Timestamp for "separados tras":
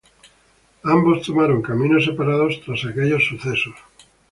2.05-2.81